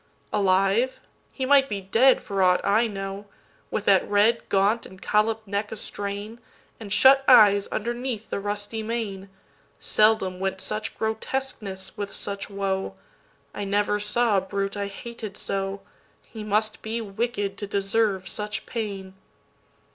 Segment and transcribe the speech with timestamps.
[0.33, 0.99] Alive?
[1.31, 3.27] he might be dead for aught I know,
[3.69, 6.39] With that red, gaunt and collop'd neck a strain,
[6.79, 9.29] And shut eyes underneath the rusty mane;
[9.79, 15.81] Seldom went such grotesqueness with such woe;I never saw a brute I hated so;
[16.23, 19.13] He must be wicked to deserve such pain.